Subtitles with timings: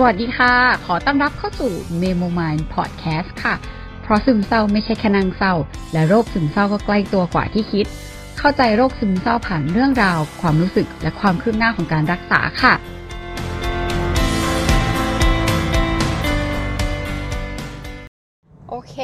[0.00, 0.54] สวัสดีค่ะ
[0.86, 3.54] ขอต้อนรับเข้าสู่ Memo Mind Podcast ค่ะ
[4.02, 5.54] เพราะซึมเศร้าไม่ใช่แค่นางเศร้า
[5.92, 7.86] และโรคซึมเศร้าก็ใกล้ตัวกว่าที่คิด
[8.38, 12.74] เข้าใจโรคซึมเศร้าผ่านเรื่องราว ความรู้สึกและความคืบหน้าของการรักษาค่ะ
[18.68, 18.94] โอเค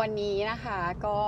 [0.00, 1.18] วันนี้นะคะก็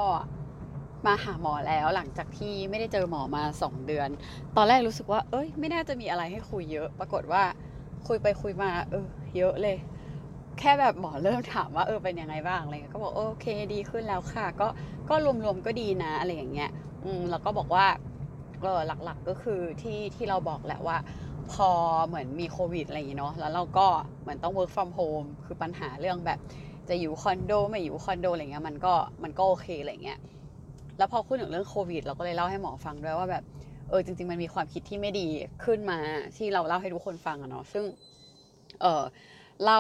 [1.07, 4.09] มาหาหมอแล้วหลังจากที่ไม่ได้เจอหมอมาสองเดือน
[4.57, 7.45] ตอนแรกรู้สึกว่า เอ้ย ไม่น่าจะมีอะไรให้คุยเยอะ ปรากฏว่า
[8.07, 9.77] คุยไปคุยมา เออ เยอะเลย
[10.59, 14.69] แค่แบบหมอเริ่มถามว่าเออเป็นยังไงบ้างอะไรเงี้ยก็บอกโอเคดีขึ้นแล้วค่ะ ก็
[15.09, 16.71] ก็รวมๆก็ดีนะอะไรอย่างเงี้ย
[17.05, 17.87] อืมแล้วก็บอกว่า
[18.63, 20.97] เออหลักๆก็คือที่ที่เราบอกแหละว่า
[21.53, 21.69] พอ
[22.09, 23.87] เหมือนมีโควิดอะไรอย่างเงี้ยเนาะแล้วเราก็
[24.23, 26.39] เหมือนต้อง work from home คือปัญหาเรื่องแบบ
[26.89, 30.19] จะอยู่คอนโดไม่อยู่คอนโดอะไรเงี้ยมันก็มันก็โอเคอะไรเงี้ย
[30.99, 33.45] แล้วพอพูดถึงเรื่องโควิด เราก็เลยเล่าให้หมอฟังด้วยว่าแบบ
[33.91, 35.27] เออจริง ๆ มันมีความคิดที่ไม่ดี
[35.65, 35.99] ขึ้นมา
[36.37, 37.85] ที่เราเล่าให้ทุกคนฟังอะเนาะซึ่ง
[38.81, 39.05] เออ
[39.67, 39.79] เรา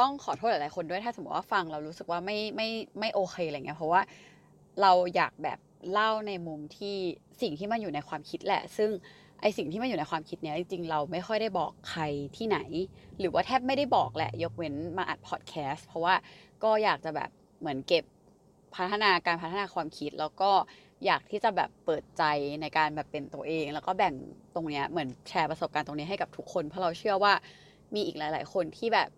[0.00, 2.68] ต้องขอโทษหลายๆคนด้วยถ้าสมมติว่าฟังเรารู้สึกว่าไม่ไม่
[3.00, 4.02] ไม่โอเคอะไรเงี้ยเพราะว่า
[4.82, 5.58] เราอยากแบบ
[5.92, 6.96] เล่าในมุมที่
[7.40, 8.90] สิ่งที่มันอยู่ในความคิดแหละ ซึ่ง
[9.40, 12.02] ไอสิ่งที่มันอยู่ในความคิดเนี้ยจริงๆเราไม่ค่อยได้บอกใคร
[12.36, 12.58] ที่ไหน
[13.18, 16.14] หรือว่าแทบไม่ได้บอกแหละยกเว้นมาอัดพอดแคสต์เพราะว่า
[16.64, 18.04] ก็อยากจะแบบเหมือนเก็บ
[18.74, 20.50] พัฒนาการพัฒนาความคิดแล้วก็
[21.06, 22.22] อยากที่จะแบบเปิดใจ
[22.62, 24.14] ในการแบบเป็นตัวเอง แล้วก็แบ่ง
[24.54, 27.32] ตรงเนี้ยเหมือนแชร์ประสบการณ์ตรงนี้ให้กับทุกคน เพราะเราเชื่อว่า
[27.94, 29.08] มีอีกหลาย ๆ คนที่แบบ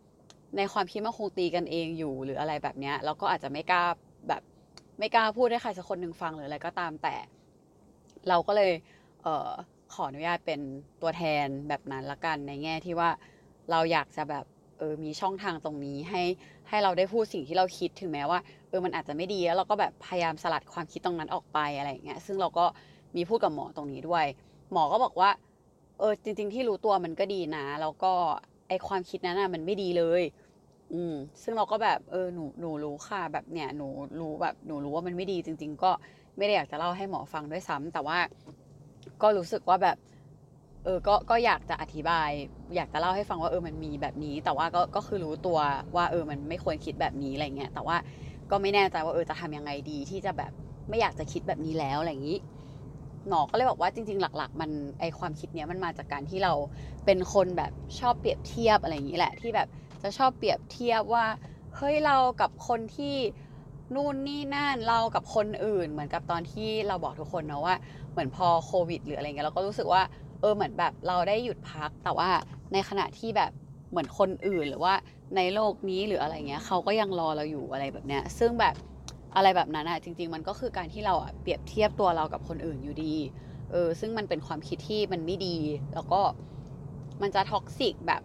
[0.57, 3.85] ในความคิดมันคงตีกันเองอยู่หรืออะไรแบบเนี้ยแล้วก็อาจจะไม่กล้า
[4.29, 4.43] แบบ
[4.99, 7.15] ไม่กล้าพูดให้ใครสักคนหนึ่งฟังหรืออะไรก็ตามแต่
[8.29, 8.73] เราก็เลย
[9.23, 9.51] เออ
[9.95, 10.61] ขออนุญาตเป็น
[11.03, 13.11] ตัวแทนแบบนั้นละกันในแง่ที่ว่า
[13.71, 14.45] เราอยากจะแบบ
[14.79, 16.23] เออมีช่องทางตรงนี้ให้
[16.69, 18.39] ให้เราได้พูดสิ่งที่เราคิดถึงแม้ว่า
[18.75, 22.65] ออมันอาจจะไม่ดีแล้วเราก็แบบพยายามสลัดความคิดตรงนั้นออกไปอะไรอย่างเงี้ยซึ่งเราก็
[23.17, 24.25] มีพูดกับหมอตรงนี้ด้วย
[24.73, 25.31] หมอก็บอกว่า
[25.99, 28.13] เออจริง ๆ ที่รู้ตัวมันก็ดีนะแล้วก็
[28.69, 30.23] ไอความคิดนั้นน่ะมันไม่ดีเลย
[30.93, 33.89] อืม ซึ่งเราก็แบบเออหนูหนูรู้ค่ะแบบเนี่ยหนู
[34.21, 35.91] รู้แบบหนูรู้ว่ามันไม่ดีจริง ๆ ก็
[36.37, 38.19] ไม่ได้อยากจะเล่าให้หมอฟังด้วยซ้ำแต่ว่า
[39.23, 39.97] ก็รู้สึกว่าแบบ
[40.85, 42.31] เออ ก็ ก็อยากจะอธิบาย
[42.77, 45.59] อยากจะเล่าให้ฟังว่าเออ มันมีแบบนี้ แต่ว่าก็ ก็คือรู้ตัว
[45.97, 47.97] ว่าเออ มันไม่ควรคิดแบบนี้อะไรเงี้ย แต่ว่า
[48.51, 50.53] ก็ไม่แน่ใจว่าเออจะทำยังไงดีที่จะแบบ
[50.89, 52.39] ไม่อยากจะคิดแบบนี้แล้วอะไรอย่างนี้
[53.29, 56.53] หมอก็เลยบอกว่าจริง ๆ หลัก ๆ มันไอความคิดเนี้ยมันมาจากการที่เรา
[57.05, 59.69] เป็นคนแบบชอบเปรียบเทียบอะไรอย่างนี้แหละ ที่แบบ
[60.03, 61.27] จะชอบเปรียบเทียบว่า
[61.77, 63.17] เฮ้ยเรากับคนที่
[63.95, 67.77] นู่นนี่นั่นเรากับคนอื่น เหมือนกับตอนที่เราบอกทุกคนเนาะว่า
[68.13, 70.03] เหมือนพอโควิด หรืออะไรเงี้ยเราก็รู้สึกว่า
[70.41, 72.29] เออเหมือนแบบเราได้หยุดพัก แต่ว่า
[72.73, 73.51] ในขณะที่แบบ
[73.91, 74.95] เหมือนคนอื่นหรือว่า
[75.37, 78.75] ในโลกนี้หรืออะไรเงี้ยเขาก็ยังรอเราอยู่อะไรแบบเนี้ยซึ่งแบบ
[79.37, 83.15] อะไรแบบนั้นอะจริง ๆ มันก็คือการที่เราอะเปรียบเทียบตัวเรากับคนอื่นอยู่ดี
[83.71, 85.57] เออซึ่งมันเป็นความคิดที่มันไม่ดี
[85.95, 86.21] แล้วก็
[87.23, 88.23] มันจะ toxic แบบ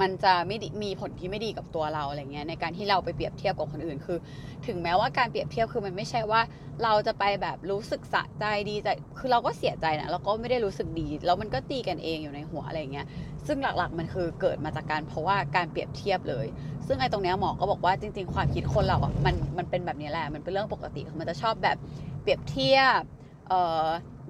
[0.00, 4.18] มันจะไม่มีผลที่ไม่ดีกับตัวเราอะไรเงี้ยในการที่เราไปเปรียบเทียบกับคนอื่นคือ
[4.66, 6.40] ถึงแม้ว่าการเปรียบเทียบคือมันไม่ใช่ว่า
[6.82, 13.06] เราจะไปแบบรู้สึกสะใจดีใจคือเราก็เสียใจนะเราก็ไม่ได้รู้สึกดีแล้วมันก็ตีกันเองอยู่ในหัวอะไรเงี้ย
[13.46, 16.46] ซึ่งหลักๆมันคือเกิดมาจากการเพราะว่าการเปรียบเทียบเลย
[16.86, 21.76] ซึ่งไอ้ตรงเนี้ยหมอก็บอกว่าจริง ๆ ความคิดคนเราอะมันมันเป็นแบบนี้แหละมันเป็นเรื่องปกติคือมันจะชอบแบบ
[22.22, 23.00] เปรียบเทียบ
[23.48, 23.86] เอ่อ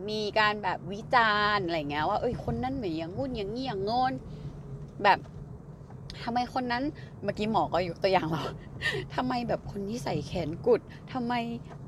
[0.09, 4.12] มีการแบบวิจารณ์อะไรเงี้ยว่าเอ้ยคนนั้นเหมือนอย่างงุ่นอย่างงี้อย่างงน
[5.04, 5.19] แบบ
[6.23, 6.83] ทำไมคนนั้น
[7.25, 8.45] เมื่อกี้หมอก็ยกตัวอย่างเรา
[9.15, 10.81] ทำไมแบบคนนี้ใส่แขนกุด
[11.13, 11.35] ทำไม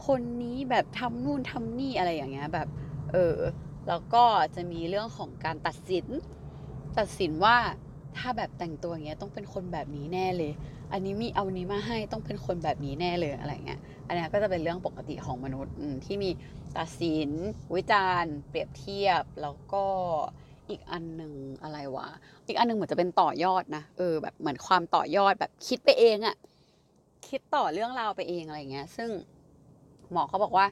[0.07, 2.69] คนนี้แบบทำนู่นทำนี่อะไรอย่างเงี้ยแบบ
[3.13, 3.39] เออ
[3.89, 6.07] แล้วก็จะมีเรื่องของการตัดสิน
[6.99, 7.57] ตัดสินว่า
[8.17, 10.53] ถ้าแบบแต่งตัวอย่างเงี้ยต้องเป็นคนแบบนี้แน่เลย
[10.93, 16.31] อันนี้มีเอานี้มาให้ต้องเป็นคนแบบนี้แน่เลยอะไรเงี้ย อันนี้ก็จะเป็นเรื่องปกติของมนุษย์ที่มี
[16.79, 17.31] ตัดสิน
[17.75, 19.85] วิจารณ์ เปรียบเทียบแล้วก็
[20.71, 21.33] อีกอันหนึ่ง
[21.63, 22.09] อะไรวะ
[22.47, 26.37] อีกอันหนึ่งเหมือนจะเป็นต่อยอดนะ เออแบบเหมือนความต่อยอดแบบคิดไปเองอะ
[27.29, 29.11] คิดต่อเรื่องราวไปเองอะไรเงี้ย ซึ่ง
[30.13, 30.67] หมอเขาบอกว่า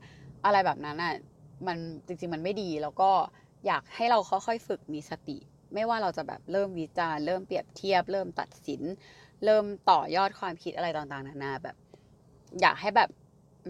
[0.44, 1.14] อะไรแบบนั้นอะ
[1.66, 3.10] มันจริงๆมันไม่ดีแล้วก็
[3.66, 5.38] อยากให้เราค่อยๆฝึกมีสติ
[5.74, 8.82] ไม่ว่าเราจะแบบเริ่มวิจารเริ่มเปรียบเทียบ เริ่มตัดสิน
[9.44, 11.76] เริ่มต่อยอดความคิดอะไรต่างๆนานาแบบ
[12.60, 13.10] อยากให้แบบ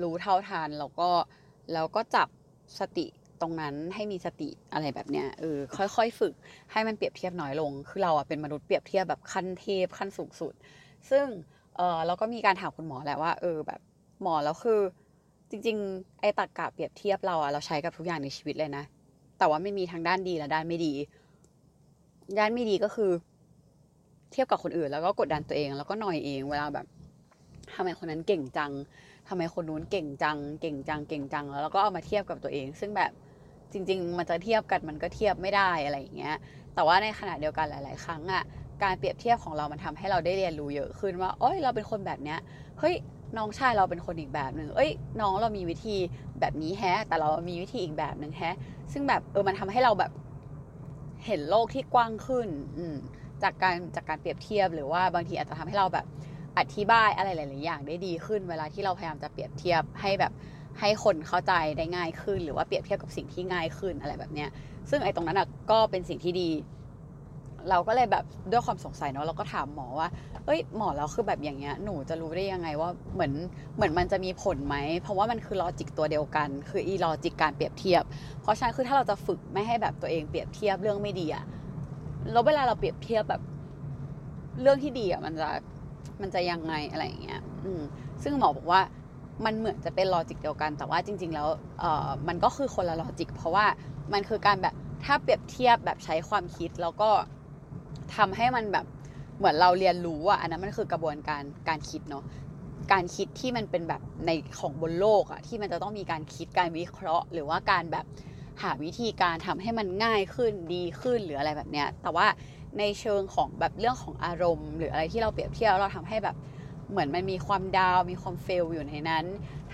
[0.03, 1.09] รู้เท่าทันแล้วก็
[1.73, 2.29] แล้วก็จับ
[2.79, 3.06] สติ
[3.41, 6.35] ตรงนั้นให้มีสติอะไรแบบเนี้ยเออค่อยๆ ฝึก
[6.73, 10.53] ให้มันเปรียบเทียบน้อยลง คือเราอะเป็นมนุษย์เปรียบเทียบแบบขั้นเทพขั้นสูงสุด
[11.11, 11.27] ซึ่ง
[11.77, 13.81] เออเราก็มีการถามคุณหมอแหละว่าเออแบบ
[14.23, 14.81] หมอแล้วคือ
[15.51, 18.85] จริง ๆ ไอ้ตักกะเปรียบเทียบเราอะเราใช้กับทุกอย่างในชีวิตเลยนะ
[19.39, 20.93] แต่ว่าไม่มีทั้งด้านดีและด้านไม่ดี
[22.39, 23.11] ด้านไม่ดีก็คือ
[24.33, 26.87] เทียบกับคนอื่น แล้วก็กดดันตัวเองแล้วก็หน่อยเองเวลาแบบ
[27.75, 28.73] ทำไมคนนั้นเก่งจัง
[29.29, 33.11] ทำไมคนนู้นเก่งจัง เก่งจัง เก่งจัง แล้วเราก็เอามาเทียบกับตัวเอง ซึ่งแบบ
[33.75, 36.35] จริง ๆ มันจะเทียบกันมันก็เทียบไม่ได้อะไรอย่างเงี้ย
[36.75, 38.43] แต่ว่าในขณะเดียวกันหลาย ๆ ครั้งอะ
[38.82, 42.38] การเปรียบเทียบของเรามันทำให้เราได้เรียนรู้เยอะขึ้นว่าเอ้ยเราเป็นคนแบบเนี้ย
[42.79, 42.94] เฮ้ย
[43.37, 44.91] น้องชายเราเป็นคนอีกแบบหนึ่งเอ้ย
[45.21, 45.97] น้องเรามีวิธี
[46.41, 48.55] แบบนี้แฮะ แต่เรามีวิธีอีกแบบหนึ่งแฮะ
[48.93, 50.11] ซึ่งแบบเออมันทำให้เราแบบ
[51.27, 52.49] เห็นโลกที่กว้างขึ้น
[52.79, 52.85] อื
[53.43, 56.06] จากการจากการเปรียบเทียบหรือว่าบางทีอาจจะทำให้เราแบบ
[56.59, 60.32] อธิบายอะไรหลาย ๆ อย่างได้ดีขึ้น เวลาที่เราพยายามจะเปรียบเทียบให้แบบ
[60.81, 64.49] ให้คนเข้าใจได้ง่ายขึ้น หรือว่าเปรียบเทียบกับสิ่งที่ง่ายขึ้นอะไรแบบเนี้ย
[64.91, 66.50] ซึ่งไอ้ตรงนั้นอะก็เป็นสิ่งที่ดี
[67.71, 70.09] เราก็เลยแบบด้วยความสงสัยเนาะเราก็ถามหมอว่า
[70.47, 73.32] เอ้ยหมอแล้วคือแบบอย่างเงี้ยหนูจะรู้ได้ยังไงว่าเหมือน
[73.76, 78.03] เหมือนมันจะมีผลไหม เพราะว่ามันคือ logic ตัวเดียวกัน คืออี logic การเปรียบเทียบ
[78.41, 81.44] เพราะฉะนั้นคือถ้าเราจะฝึกไม่ให้แบบตัวเองเปรียบเทียบเรื่องไม่ดีอะ
[82.32, 83.43] แล้วเวลาเราเปรียบเทียบแบบ
[84.61, 85.50] เรื่องที่ดีอะมันจะ
[86.20, 87.82] มันจะยังไงอะไรอย่างเงี้ย อืม
[88.23, 88.81] ซึ่งหมอบอกว่า
[89.45, 91.49] มันเหมือนจะเป็นลอจิกเดียวกัน แต่ว่าจริง ๆ แล้ว
[91.81, 93.67] เออมันก็คือคนละลอจิก เพราะว่า
[94.13, 97.11] มันคือการแบบถ้าเปรียบเทียบแบบใช้ความคิดแล้วก็
[98.17, 98.87] ทำให้มันแบบ
[99.39, 102.25] เหมือนเราเรียนรู้อะอันนั้นมันคือกระบวนการการคิดเนาะ
[102.93, 108.05] การคิดที่มันเป็นแบบในของบนโลกอะที่มันจะต้องมีการคิดการวิเคราะห์ หรือว่าการแบบ
[108.63, 112.27] หาวิธีการทำให้มันง่ายขึ้นดีขึ้นหรืออะไรแบบเนี้ยแต่ว่า
[112.79, 116.37] ในเชิงของแบบเรื่องของอารมณ์ หรืออะไรที่เราเปรียบเทียบเราทำให้แบบ
[116.91, 119.25] เหมือนมันมีความดาวมีความเฟลอยู่ในนั้น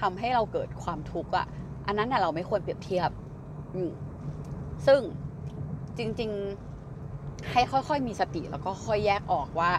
[0.01, 1.47] ทำให้เราเกิดความทุกข์อะ
[1.87, 3.11] อันนั้นน่ะเราไม่ควรเปรียบเทียบ
[4.87, 5.01] ซึ่ง
[5.99, 6.31] จริง
[6.91, 9.71] ๆให้ค่อยๆ มีสติแล้วก็ค่อยแยกออกว่า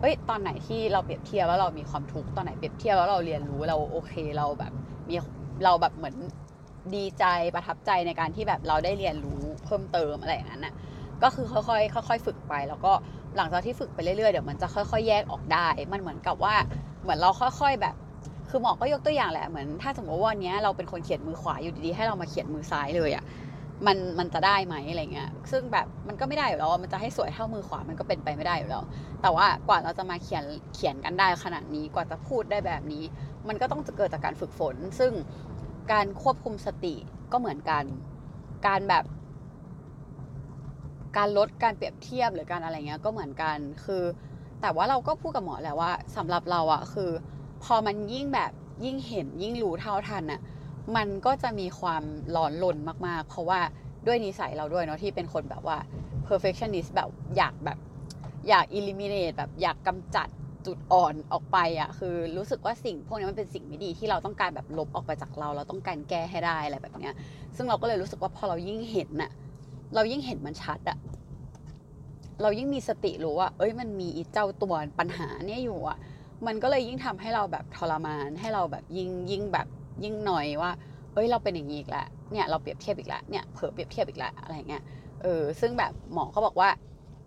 [0.00, 4.72] เอ้ยตอนไหนที่เราเปรียบเทียบแล้วเรามีความทุกข์ตอนไหนเปรียบเทียบแล้วเราเรียนรู้เราโอเคเราแบบ
[5.08, 5.16] มี
[5.64, 6.16] เราแบบเหมือน
[6.94, 10.74] ดีใจประทับใจในการที่แบบเราได้เรียนรู้เพิ่มเติมอะไรอย่างนั้นน่ะ
[11.22, 12.92] ก็คือค่อยๆค่อยๆฝึกไป แล้วก็
[13.36, 16.54] หลังจากที่ฝึกไปเรื่อยๆเดี๋ยวมันจะค่อย ๆ แยกออกได้ มันเหมือนกับว่า
[17.02, 17.94] เหมือนเราค่อย ๆ แบบ
[18.50, 23.24] คือหมอก็ยกตัวอย่างแหละเหมือนถ้าสมมติว่าวันนี้เราเป็นคนเขียนมือขวาอยู่ดีๆให้เรามาเขียนมือซ้ายเลยอะ่ะ
[23.86, 28.84] มันมันจะได้ไหมอะไรเงี้ย ซึ่งแบบมันก็ไม่ได้อยู่แล้ว มันจะให้สวยเท่ามือขวา มันก็เป็นไปไม่ได้อยู่แล้ว
[29.22, 30.44] แต่ว่ากว่าเราจะมาเขียน
[30.74, 33.04] เขียนกันได้ขนาดนี้ กว่าจะพูดได้แบบนี้
[33.48, 35.12] มันก็ต้องเกิดจากการฝึกฝน ซึ่ง
[35.92, 36.94] การควบคุมสติ
[37.32, 37.84] ก็เหมือนกัน
[38.66, 39.04] การแบบ
[41.16, 44.04] การลดการเปรียบเทียบหรือการอะไรเงี้ยก็เหมือนกัน คือ
[44.60, 47.10] แต่ว่าเราก็พูดกับหมอแหละว่าสำหรับเราอะคือ
[47.64, 48.52] พอมันยิ่งแบบ
[48.84, 50.40] ยิ่งเห็นยิ่งรู้เท่าทันอะ
[50.96, 52.02] มันก็จะมีความ
[52.36, 52.76] ร้อนรน
[53.06, 53.60] มากๆ เพราะว่า
[54.06, 55.78] ด้วยนิสัยเราด้วยเนาะที่เป็นคนแบบว่า
[56.28, 57.78] perfectionist แบบอยากแบบ
[58.48, 60.28] อยาก eliminate แบบอยากกำจัด
[60.66, 67.14] จุดอ่อนออกไปอะคือรู้สึกว่าสิ่งพวกนี้มันเป็นสิ่งไม่ดีที่เราต้องการแบบลบออกไปจากเรา เราต้องการแก้ให้ได้อะไรแบบเนี้ย
[67.56, 69.30] ซึ่งเราก็เลยรู้สึกว่าพอเรายิ่งเห็นน่ะ
[69.94, 70.98] เรายิ่งเห็นมันชัดอะ
[72.42, 75.98] เรายิ่งมีสติรู้ว่า เอ้ยมันมีเจ้าตัวปัญหาเนี่ยอยู่อะ
[76.46, 79.66] มันก็เลยยิ่งทำให้เราแบบทรมานให้เราแบบยิ่งยิ่งแบบ
[80.04, 80.70] ยิ่งหน่อยว่า
[81.14, 84.82] เอ้ยเราเป็นอย่างนี้อีกแล้วเนี่ยเราเปรียบเทียบอีกแล้วเนี่ยเผลอเปรียบเทียบอีกแล้วอะไรเงี้ย
[85.22, 86.70] เออซึ่งแบบหมอก็บอกว่า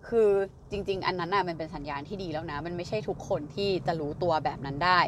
[0.08, 0.30] คือ
[0.72, 5.00] จริง ๆ อันนั้นน่ะมันเป็นสัญญาณที่ดีแล้วนะ มันไม่ใช่ทุกคนที่จะรู้ตัวแบบนั้นได้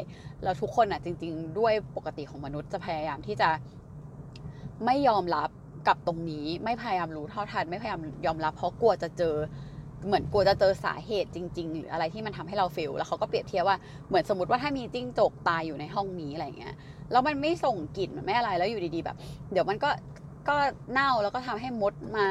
[0.42, 3.48] แล้วทุกคนอะจริง ๆ ด้วยปกติของมนุษย์จะพยายามที่จะ
[4.84, 5.48] ไม่ยอมรับ
[5.86, 9.34] กับตรงนี้ไม่พยายามรู้เท่าทัน ไม่พยายามยอมรับ เพราะกลัวจะเจอ
[10.06, 13.76] เหมือนกลัวจะเจอสาเหตุจริง ๆ หรืออะไรที่มันทำให้เราเฟลแล้วเขาก็เปรียบเทียบว่า
[14.08, 16.74] เหมือนสมมติว่าถ้ามีจิ้งจกตายอยู่ในห้องนี้อะไรเงี้ย
[17.12, 19.16] แล้วมันไม่ส่งกลิ่นมันไม่อะไรแล้วอยู่ดีๆแบบ
[19.52, 19.90] เดี๋ยวมันก็
[20.48, 20.56] ก็
[20.92, 22.28] เน่าแล้วก็ทำให้มดมา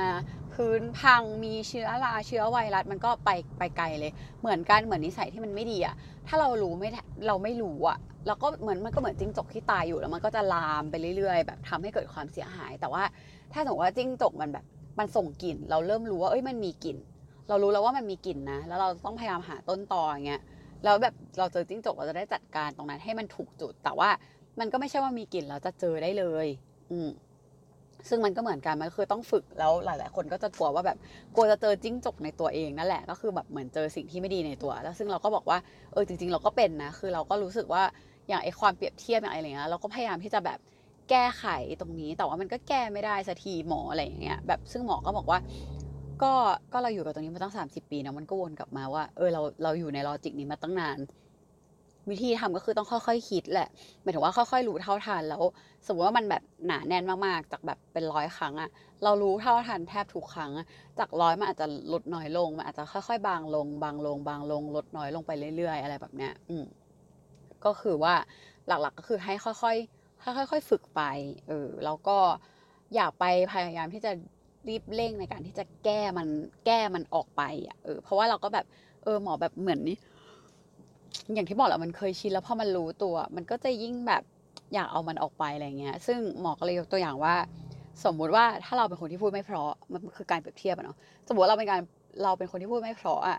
[0.56, 5.96] พื้นพังมีเชื้อราเชื้อไวรัสมันก็ไปไปไกลเลย เหมือนกันเหมือนนิสัยที่มันไม่ดีอะ
[6.28, 6.90] ถ้าเรารู้ไม่
[7.28, 7.98] เราไม่รู้อะ
[8.28, 13.04] เราก็เหมือนมันก็เหมือนจิ้งจกที่ตายอยู่แล้วมันก็จะลามไปเรื่อยๆ แบบทำให้เกิดความเสียหาย แต่ว่า
[13.54, 14.66] ถ้าสมมติว่าจิ้งจกมันแบบ
[15.00, 16.98] มันส่งกลิ่น เราเริ่มรู้ว่าเอ้ยมันมีกลิ่น
[17.50, 20.42] เรารู้แล้วว่ามันมีกลิ่นนะ แล้วเราต้องพยายามหาต้นตออย่างเงี้ย
[20.84, 24.10] แล้วแบบเราเจอจิ้งจกเราจะได้จัดการตรงนั้นให้มันถูกจุด แต่ว่า
[24.60, 26.48] มันก็ไม่ใช่ว่ามีกลิ่นเราจะเจอได้เลย
[26.92, 27.10] อืม
[28.10, 30.98] ซึ่งมันก็เหมือนกันมันคือต้องฝึกแล้วหลาย ๆ คนก็จะกลัวว่าแบบ
[31.36, 35.58] กลัวจะเจอจิ้งจกในตัวเองนั่นแหละก็คือแบบเหมือนเจอสิ่งที่ไม่ดีในตัว แล้วซึ่งเราก็บอกว่า
[35.92, 37.84] เออจริง ๆ เราก็เป็นนะคือเราก็รู้สึกว่า
[38.30, 40.60] อย่างไอความเปรียบเทียบอย่างอะไรเงี้ยเราก็พยายามที่จะแบบ
[41.10, 41.46] แก้ไข
[41.80, 45.40] ตรงนี้ แต่ว่ามันก็แก้ไม่ได้สักทีหมออะไรอย่างเงี้ยแบบซึ่งหมอก็บอกว่า
[46.24, 46.34] ก็
[46.74, 50.98] ก็เราอยู่กับตรงนี้มาตั้งสามสิบปีนะมันก็วนกลับมาว่าเออเราเราอยู่ในลอจิกนี้มาตั้งนาน
[52.10, 53.70] วิธีทำก็คือต้องค่อยๆคิดแหละ
[54.02, 55.44] หมายถึงว่าค่อยๆรู้เท่าทันแล้ว
[55.88, 58.70] สมมติว่ามันแบบหนาแน่นมากๆ จากแบบเป็นร้อยครั้งอะ
[59.04, 60.66] เรารู้เท่าทันแทบทุกครั้งอะ
[61.00, 66.66] จากร้อยมันอาจจะลดน้อยลงมันอาจจะค่อยๆ บางลง บางลง บางลง ลดน้อยลงไปเรื่อย ๆ อะไรแบบเนี้ยอืม
[67.66, 68.16] ก็คือว่า
[68.68, 71.02] หลักๆก็คือให้ค่อยๆค่อยๆฝึกไป
[71.48, 72.18] เออแล้วก็
[72.96, 74.12] อย่าไปพยายามที่จะ
[74.68, 76.28] รีบเร่งในการที่จะแก้มัน
[76.66, 78.66] แก้มันออกไปอะเออเพราะว่าเราก็แบบ
[79.04, 79.98] เออหมอแบบเหมือนนี่
[81.34, 84.24] อย่างที่บอกแหละมันเคยชินแล้วพอมันรู้ตัว มันก็จะยิ่งแบบ
[84.74, 87.36] อยากเอามันออกไปอะไรเงี้ย ซึ่งหมอก็เลยยกตัวอย่างว่า
[88.04, 91.80] สมมุติว่าถ้าเราเป็นคนที่พูดไม่เพราะมันคือการเปรียบเทียบอะเนาะสมมติเราเป็นการ
[92.24, 93.38] เราเป็นคนที่พูดไม่เพราะอะ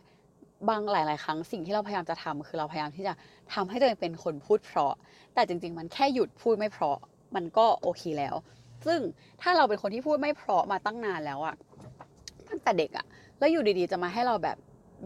[0.68, 3.14] บางหลาย ๆ ครั้งสิ่งที่เราพยายามจะทำคือเราพยายามที่จะ
[3.54, 4.94] ทำให้ตัวเองเป็นคนพูดเพราะ
[5.34, 6.98] แต่จริง ๆ มันแค่หยุดพูดไม่เพราะ
[7.34, 8.34] มันก็โอเคแล้ว
[8.86, 9.00] ซึ่ง
[9.42, 11.54] ถ้าเราเป็นคนที่พูดไม่เพราะมาตั้งนานแล้วอะ
[12.48, 13.06] ตั้งแต่เด็กอะ
[13.38, 14.56] แล้วอยู่ดี ๆ จะมาให้เราแบบ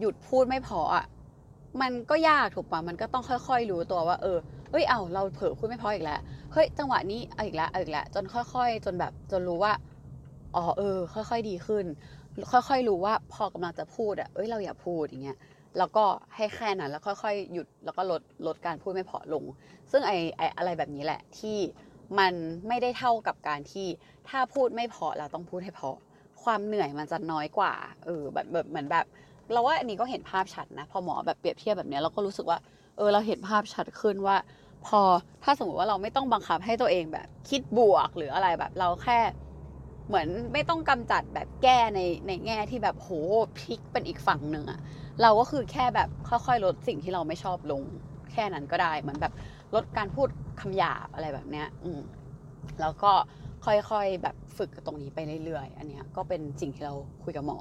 [0.01, 1.05] หยุดพูดไม่เพราะอะ
[1.81, 4.39] มันก็ยากถูกปะมันก็ต้องค่อยๆ รู้ตัวว่า เออ
[4.71, 6.21] เอ้ย เอาเราเผลอพูดไม่พราะอีกแล้ว
[6.53, 9.73] เฮ้ย จังหวะนี้เอาอีกแล้วเอาอีกแล้ว จนค่อยๆ จนแบบจนรู้ว่า
[10.57, 11.87] อ๋อ เออ ค่อย ๆ ดีขึ้น
[12.53, 15.39] ค่อยๆ รู้ว่าพอกำลังจะพูดอะ เอ้ย เราอย่าพูดอย่างเงี้ย
[15.79, 16.05] แล้วก็
[16.37, 19.45] ให้แค่นั้นแล้วค่อยๆ หยุด แล้วก็ลด ลดการพูดไม่พราะลง
[19.91, 21.59] ซึ่งไอ้ไอ้อะไรแบบนี้แหละที่
[22.19, 22.33] มัน
[22.69, 23.87] ไม่ได้เท่ากับการที่
[24.29, 25.97] ถ้าพูดไม่พราะเราต้องพูดให้พราะ
[26.43, 27.73] ความเหนื่อยมันจะน้อยกว่า
[28.05, 29.07] เออ แบบแบบเหมือนแบบ
[29.53, 32.59] เราว่าอันนี้ก็เห็นภาพชัดนะ พอหมอแบบเปรียบเทียบแบบนี้เราก็รู้สึกว่า
[32.97, 34.37] เออเราเห็นภาพชัดขึ้นว่า
[34.87, 35.01] พอ
[35.43, 39.19] ถ้าสมมติว่าเราไม่ต้องบังคับให้ตัวเองแบบ คิดบวกหรืออะไรแบบเราแค่
[40.09, 43.11] เหมือนไม่ต้องกำจัดแบบแก้ในในแง่ที่แบบโห
[43.59, 44.81] พลิกเป็นอีกฝั่งหนึ่งอะ
[45.23, 47.83] เราก็คือแค่แบบค่อยๆลดสิ่งที่เราไม่ชอบลง
[48.33, 49.33] แค่นั้นก็ได้เหมือนแบบ
[49.75, 50.29] ลดการพูด
[50.61, 52.01] คำหยาบอะไรแบบเนี้ย อืม
[52.81, 53.13] แล้วก็
[53.65, 57.59] ค่อยๆแบบฝึกตรงนี้ไปเรื่อยๆ อันเนี้ยก็เป็นสิ่งที่เราคุยกับหมอ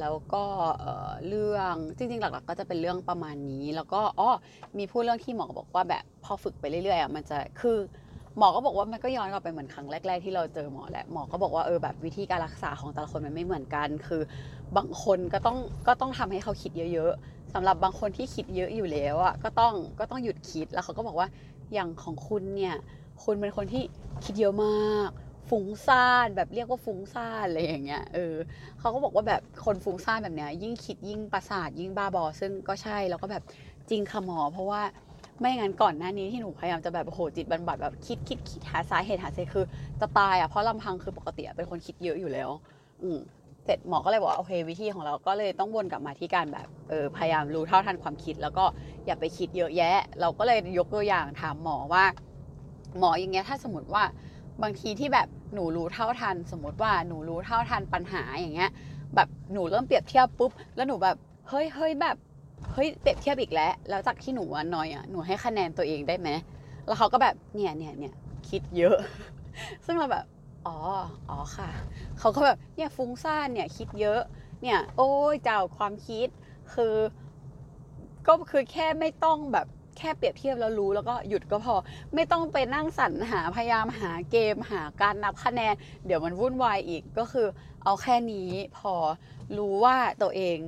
[0.00, 0.44] แล้วก็
[0.80, 4.30] เอ่อเรื่องจริงๆ หลัก ๆ ก็จะเป็นเรื่องประมาณนี้ แล้วก็อ๋อ
[4.78, 7.76] มีพูดเรื่องที่หมอบอกว่าแบบพอฝึกไปเรื่อยๆอะมันจะคือ
[8.38, 14.22] หมอก็บอกว่ามันก็ย้อนกลับไปเหมือนครั้งแรก ๆ ที่เราเจอหมอแหละหมอก็บอกว่าเออแบบวิธีการรักษาของแต่ละคนมันไม่เหมือนกัน คือ
[14.76, 15.56] บางคนก็ต้อง
[15.86, 21.28] ก็ต้องทำให้เขาคิดเยอะ ๆสำหรับบางคนที่คิดเยอะอยู่แล้วอะก็ต้องก็ต้องหยุดคิดแล้วเขาก็บอกว่า
[21.72, 22.74] อย่างของคุณเนี่ย
[23.24, 23.82] คุณเป็นคนที่
[24.24, 25.10] คิดเยอะมาก
[25.56, 28.34] ฟุ้งซ่านแบบเรียกว่าฟุ้งซ่านอะไรอย่างเงี้ยเออ
[28.80, 33.42] เขาก็บอกว่าแบบคนฟุ้งซ่านแบบเนี้ยยิ่งคิดยิ่งประสาทยิ่งบ้าบอ ซึ่งก็ใช่แล้วก็แบบ
[33.90, 34.82] จริงค่ะหมอ เพราะว่า
[35.40, 39.64] ไม่งั้นก่อนหน้านี้ที่หนูพยายามจะแบบโหจิตบรรบัดแบบคิดคิดคิดหาสาเหตุหาสาเหตุคือ
[40.00, 42.50] จะตายอะเพราะลำพังคือปกติเป็นคนคิดเยอะอยู่แล้ว
[43.02, 43.18] อืม
[43.64, 48.64] เสร็จหมอก็เลยบอกว่าโอเควิธีของเราก็เลยต้องวนกลับมาที่การแบบเออพยายามรู้เท่าทันความคิด แล้วก็
[49.06, 52.04] อย่าไปคิดเยอะแยะ เราก็เลยยกตัวอย่างถามหมอว่า
[52.98, 54.04] หมออย่างเงี้ยถ้าสมมติว่า
[54.62, 58.70] บางทีที่แบบ หนูรู้เท่าทัน สมมติว่าหนูรู้เท่าทันปัญหาอย่างเงี้ย
[59.14, 61.16] แบบหนูเริ่มเปรียบเทียบปุ๊บ แล้วหนูแบบ
[61.48, 62.16] เฮ้ยเฮ้ยแบบ
[62.72, 66.28] เฮ้ยเปรียบเทียบอีกแล้ว แล้วจากที่หนูอะนอยอะหนูให้คะแนนตัวเองได้ไหม
[66.86, 68.14] แล้วเขาก็แบบเนี่ยเนี่ยเนี่ย
[68.48, 68.96] คิดเยอะ
[69.86, 70.24] ซึ่งเราแบบ
[70.66, 70.76] อ๋อ
[71.28, 71.70] อ๋อค่ะ
[72.18, 74.20] เขาก็แบบเนี่ยฟุ้งซ่านเนี่ยคิดเยอะ
[74.62, 76.28] เนี่ย โอ้ยเจ้าความคิด
[76.74, 76.96] คือ
[78.26, 79.66] ก็คือแค่ไม่ต้องแบบ
[79.98, 81.74] แค่เปรียบเทียบแล้วรู้แล้วก็หยุดก็พอ
[82.14, 85.74] ไม่ต้องไปนั่งสรรหาพยายามหาเกมหาการนับคะแนน
[86.06, 87.46] เดี๋ยวมันวุ่นวายอีกก็คือ
[87.84, 88.94] เอาแค่นี้พอ
[89.58, 90.58] รู้ว่าตัวเอง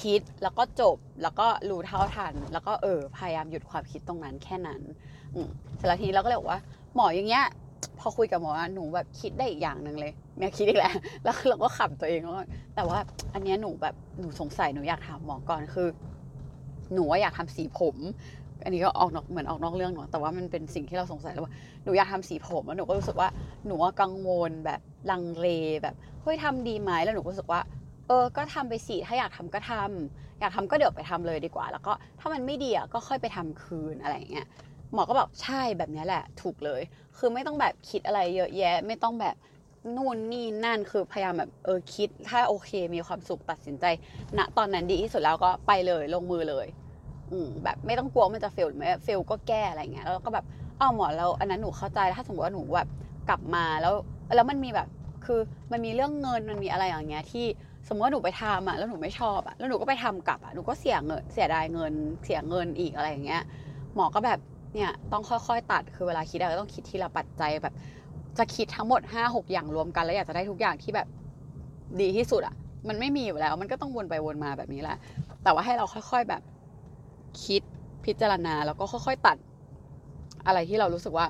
[0.00, 4.80] คิดแล้วก็จบแล้วก็รู้เท่าทัน แล้วก็เออพยายามหยุดความคิดตรงนั้นแค่นั้น
[5.34, 6.60] อืมเสร็จแล้วทีนี้เราก็เลยบอกว่า
[6.94, 7.44] หมออย่างเงี้ย
[8.00, 10.94] พอคุยกับหมอหนูแบบคิดได้อีกอย่างหนึ่งเลยเนี่ยคิดอีกแล้ว
[11.24, 12.98] แล้วเราก็ขำตัวเองว่าแต่ว่า
[13.34, 15.88] อันเนี้ยหนูแบบหนูสงสัยหนูอยากถามหมอก่อนคือ
[16.94, 17.96] หนูว่าอยากทำสีผม
[18.64, 21.52] อันนี้ก็ออกนอกเหมือนออกนอกเรื่องเนาะแต่ว่ามันเป็นสิ่งที่เราสงสัยแล้วว่า
[21.84, 23.28] หนูอยากทำสีผมแล้วหนูก็รู้สึกว่า
[23.66, 24.80] หนูกังวลแบบ
[25.10, 25.46] ลังเล
[25.82, 27.60] แบบเฮ้ยทำดีไหมแล้วหนูก็รู้สึกว่า
[28.08, 34.46] เออ ก็ทำไปสิถ้าอยากทำก็ทำอยากทำก็เดี๋ยวไปทำเลยดีกว่า แล้วก็ถ้ามันไม่ดีอะก็ค่อยไปทำคืนอะไรอย่างเงี้ย
[34.92, 36.80] หมอก็บอกใช่แบบนี้แหละ ถูกเลย
[37.16, 39.36] คือไม่ต้องแบบคิดอะไรเยอะแยะ ไม่ต้องแบบ
[39.96, 43.84] นู่นนี่นั่นคือพยายามแบบเออคิดถ้าโอเคมีความสุขตัดสินใจ
[44.38, 46.66] ณตอนนั้นดีที่สุดแล้วก็ไปเลยลงมือเลย
[47.64, 50.44] แบบไม่ต้องกลัวมันจะเฟลหรือไม่เฟลก็แก้อะไรเงี้ยแล้วก็แบบ
[50.80, 52.88] อ้าวหมอแล้วอันนั้นหนูเข้าใจแล้วถ้าสมมติว่าหนูแบบ
[53.28, 53.94] กลับมาแล้ว
[54.36, 54.88] แล้วมันมีแบบ
[55.24, 55.40] คือ
[55.72, 57.46] มันมีเรื่องเงินมันมีอะไรอย่างเงี้ยที่
[57.88, 61.92] สมมติว่าหนูไปทำอะแล้วหนูไม่ชอบอะแล้วหนูก็ไปทำกลับอะหนูก็เสียเงินเสียดายเงิน
[62.24, 63.42] เสียเงินอีกอะไรอย่างเงี้ย
[63.94, 64.38] หมอก็แบบ
[64.74, 67.74] เนี่ยต้องค่อยๆ ตัดคือเวลาคิดอะต้องคิดทีละปัจจัยแบบ
[68.38, 71.08] จะคิดทั้งหมด5 6อย่างรวมกันแล้วอยากจะได้ทุกอย่างที่แบบ
[72.00, 72.54] ดีที่สุดอะ
[72.88, 74.96] มันไม่มีอยู่แล้ว มันก็ต้องวนไปวนมาแบบนี้แหละ
[75.44, 76.42] แต่ว่าให้เราค่อย ๆแบบ
[77.44, 77.62] คิด
[78.04, 79.36] พิจารณาแล้วก็ค่อย ๆ ตัด
[80.46, 81.26] อะไรที่เรารู้สึกว่า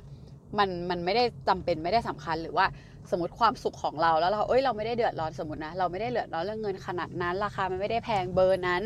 [0.58, 2.66] มันมันไม่ได้จำเป็นไม่ได้สำคัญหรือว่า
[3.10, 8.82] สมมติความสุขของเราแล้วเราเอ้ยเราไม่ได้เดือดร้อนสมมตินะเราไม่ได้เดือดร้อนเรื่องเงินขนาดนั้น ราคามันไม่ได้แพงเบอร์นั้น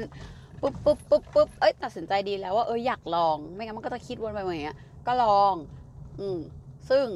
[0.61, 5.55] ปุ๊บปุ๊บปุ๊บปุ๊บเอ้ยตัดสินใจดีแล้วว่าเอออยากลอง ไม่งั้นมันก็จะคิดวนไปอย่างเงี้ยก็ลอง
[6.21, 6.39] อืม
[6.91, 7.07] ซึ่ง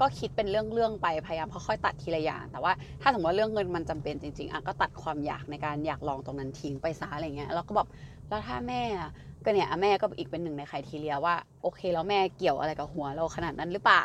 [0.00, 7.88] ก็คิดเป็นเรื่องๆไปพยายามค่อยๆตัดทีละอย่าง แต่ว่าถ้าสมมติว่าเรื่องเงินมันจำเป็นจริงๆอะก็ตัดความอยากในการอยากลองตรงนั้นทิ้งไปซะอะไรเงี้ยแล้วก็แบอก
[8.28, 9.10] แล้วถ้าแม่อะ
[9.44, 14.04] ก็เนี่ยแม่ก็อีกเป็นหนึ่งในใครทีเรียว่าโอเคแล้วแม่เกี่ยวอะไรกับหัวเราขนาดนั้นหรือเปล่า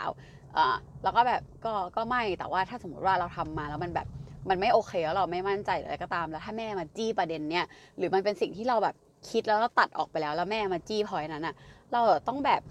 [0.57, 4.07] อ่าแล้วก็แบบก็ก็ไม่แต่ว่าถ้าสมมติว่าเราทำมาแล้วมันแบบ
[4.49, 7.65] มันไม่โอเคแล้วเราไม่มั่นใจอะไรก็ตามแล้วถ้าแม่มาจี้ประเด็นเนี้ย
[7.97, 8.95] หรือมันเป็นสิ่งที่เราแบบ
[9.29, 11.55] คิดแล้วเราตัดออกไปแล้วแล้วแม่มาจี้พอยนั้นอะ
[11.93, 12.61] เราต้องแบบ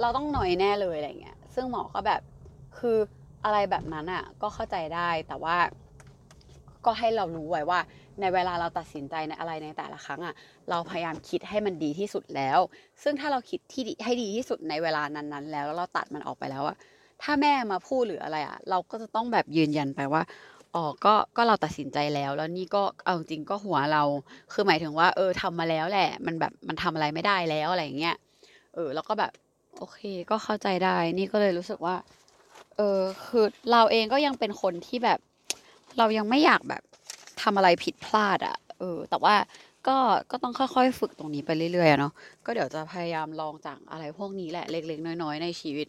[0.00, 2.20] เราต้องหน่อยแน่เลยอะไรเงี้ยซึ่งหมอก็แบบ
[2.78, 2.96] คือ
[3.44, 5.56] อะไรแบบนั้นอะก็เข้าใจได้แต่ว่า
[6.84, 7.80] ก็ให้เรารู้ไว้ว่า
[8.20, 10.34] ในเวลาเราตัดสินใจในอะไรในแต่ละครั้งอะ
[10.70, 12.58] เราพยายามคิดให้มันดีที่สุดแล้ว
[13.02, 16.76] ซึ่งถ้าเราคิดที่ให้ดีที่สุดในเวลานั้นๆ แล้วแล้วเราตัดมันออกไปแล้วอะ
[17.22, 20.22] ถ้าแม่มาพูดหรืออะไรอะเราก็จะต้องแบบยืนยันไปว่า
[20.74, 24.02] อ๋อก็ก็เราตัดสินใจแล้ว แล้วนี่ก็เอาจริงก็หัวเรา
[24.52, 28.16] คือหมายถึงว่า เออทำมาแล้วแหละ มันแบบมันทำอะไรไม่ได้แล้วอะไรอย่างเงี้ย
[28.74, 29.32] เออ แล้วก็แบบ
[29.78, 31.96] โอเค ก็เข้าใจได้ นี่ก็เลยรู้สึกว่า
[32.76, 35.18] เออคือเราเองก็ยังเป็นคนที่แบบ
[35.98, 36.82] เรายังไม่อยากแบบ
[37.44, 39.34] ทำอะไรผิดพลาดอะเออ แต่ว่า
[39.88, 39.96] ก็
[40.30, 42.12] ก็ต้องค่อยๆ ฝึกตรงนี้ไปเรื่อยๆเนาะ
[42.46, 45.86] ก็เดี๋ยวจะพยายามลองจากอะไรพวกนี้แหละเล็ก ๆ น้อยๆ ในชีวิต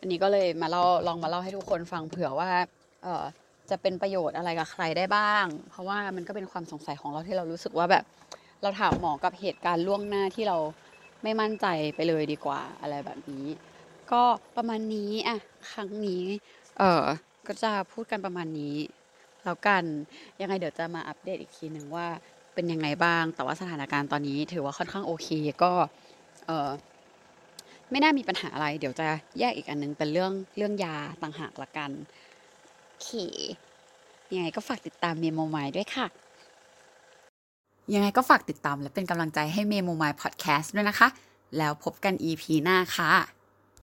[0.00, 2.50] อันนี้ก็เลยมาเล่าลองมาเล่าให้ทุกคนฟังเผื่อว่า
[3.02, 3.24] เออ
[3.70, 8.04] จะเป็นประโยชน์อะไรกับใครได้บ้าง เพราะว่ามันก็เป็นความสงสัยของเราที่เรารู้สึกว่าแบบ
[8.62, 10.58] เราถามหมอกับเหตุการณ์ล่วงหน้าที่เรา
[11.22, 13.46] ไม่มั่นใจไปเลยดีกว่าอะไรแบบนี้
[14.12, 14.22] ก็
[14.56, 15.38] ประมาณนี้อะ
[15.72, 16.24] ครั้งนี้
[16.78, 17.04] เออ
[17.46, 18.76] ก็จะพูดกันประมาณนี้
[19.44, 19.84] แล้วกัน
[20.40, 22.06] ยังไงเดี๋ยวจะมาอัปเดตอีกทีหนึ่งว่า
[22.54, 25.28] เป็นยังไงบ้าง แต่ว่าสถานการณ์ตอนนี้ถือว่าค่อนข้างโอเค
[25.62, 25.72] ก็
[26.46, 26.70] เออ
[27.90, 29.06] ไม่น่ามีปัญหาอะไร เดี๋ยวจะ
[29.38, 31.90] แยกอีกอันนึงเป็นเรื่องเรื่องยาต่างหากละกัน
[32.88, 33.10] โอเค
[34.34, 36.06] ยังไงก็ฝากติดตามเมโมไมด้วยค่ะ
[37.94, 41.08] ยังไงก็ฝากติดตามและเป็นกำลังใจให้เมโมไมพอดแคสต์ด้วยนะคะ
[41.58, 43.10] แล้วพบกัน EP หน้าค่ะ